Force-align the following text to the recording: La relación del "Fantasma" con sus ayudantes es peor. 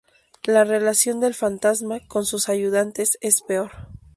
La 0.47 0.63
relación 0.63 1.19
del 1.19 1.35
"Fantasma" 1.35 1.99
con 2.07 2.25
sus 2.25 2.49
ayudantes 2.49 3.19
es 3.21 3.43
peor. 3.43 3.69